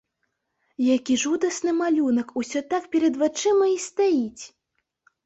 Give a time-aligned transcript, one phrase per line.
[0.83, 4.43] Які жудасны малюнак, усё так перад вачыма і стаіць!